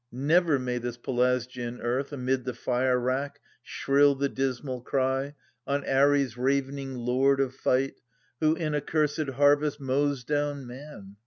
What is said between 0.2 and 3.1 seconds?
—Never may this Pelasgian earth, Amid the fire